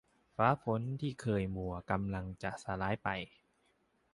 [0.35, 3.09] ฟ้าฝนที่เคยมัวกำลังจะสลายไป